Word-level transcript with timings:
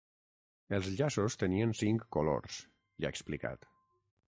Els 0.77 0.89
llaços 1.01 1.37
tenien 1.45 1.75
cinc 1.83 2.09
colors, 2.19 2.61
li 2.97 3.11
ha 3.11 3.17
explicat. 3.17 3.75